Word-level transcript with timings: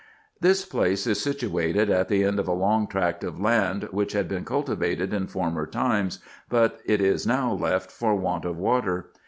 This 0.39 0.65
place 0.65 1.05
is 1.05 1.21
situated 1.21 1.91
at 1.91 2.07
the 2.07 2.23
end 2.23 2.39
of 2.39 2.47
a 2.47 2.53
long 2.53 2.87
tract 2.87 3.23
of 3.23 3.39
land, 3.39 3.83
which 3.91 4.13
had 4.13 4.27
been 4.27 4.43
cultivated 4.43 5.13
in 5.13 5.27
former 5.27 5.67
times, 5.67 6.17
but 6.49 6.79
it 6.85 7.01
is 7.01 7.27
now 7.27 7.53
left 7.53 7.91
for 7.91 8.15
want 8.15 8.43
of 8.43 8.57
water. 8.57 9.11